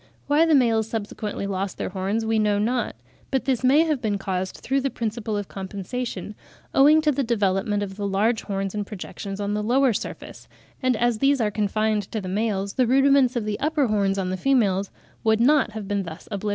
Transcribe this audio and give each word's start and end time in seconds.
Why 0.25 0.47
the 0.47 0.55
males 0.55 0.89
subsequently 0.89 1.45
lost 1.45 1.77
their 1.77 1.89
horns, 1.89 2.25
we 2.25 2.39
know 2.39 2.57
not; 2.57 2.95
but 3.29 3.45
this 3.45 3.63
may 3.63 3.81
have 3.83 4.01
been 4.01 4.17
caused 4.17 4.55
through 4.57 4.81
the 4.81 4.89
principle 4.89 5.37
of 5.37 5.47
compensation, 5.47 6.33
owing 6.73 7.03
to 7.03 7.11
the 7.11 7.21
development 7.23 7.83
of 7.83 7.97
the 7.97 8.07
large 8.07 8.41
horns 8.41 8.73
and 8.73 8.83
projections 8.87 9.39
on 9.39 9.53
the 9.53 9.61
lower 9.61 9.93
surface; 9.93 10.47
and 10.81 10.95
as 10.97 11.19
these 11.19 11.39
are 11.39 11.51
confined 11.51 12.11
to 12.11 12.19
the 12.19 12.27
males, 12.27 12.73
the 12.73 12.87
rudiments 12.87 13.35
of 13.35 13.45
the 13.45 13.59
upper 13.59 13.85
horns 13.85 14.17
on 14.17 14.31
the 14.31 14.37
females 14.37 14.89
would 15.23 15.39
not 15.39 15.73
have 15.73 15.87
been 15.87 16.01
thus 16.01 16.27
obliterated. 16.31 16.49